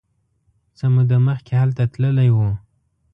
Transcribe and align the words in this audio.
څه 0.77 0.85
موده 0.93 1.17
مخکې 1.27 1.53
هلته 1.61 1.83
تللی 1.93 2.29
و. 2.35 2.37